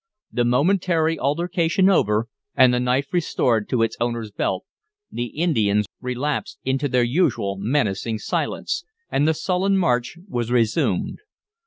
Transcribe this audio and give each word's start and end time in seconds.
The 0.31 0.45
momentary 0.45 1.19
altercation 1.19 1.87
over, 1.87 2.27
and 2.55 2.73
the 2.73 2.79
knife 2.79 3.13
restored 3.13 3.69
to 3.69 3.83
its 3.83 3.95
owner's 4.01 4.31
belt, 4.31 4.65
the 5.11 5.25
Indians 5.27 5.85
relapsed 6.01 6.57
into 6.63 6.89
their 6.89 7.03
usual 7.03 7.55
menacing 7.59 8.17
silence, 8.17 8.83
and 9.11 9.27
the 9.27 9.35
sullen 9.35 9.77
march 9.77 10.17
was 10.27 10.49
resumed. 10.49 11.19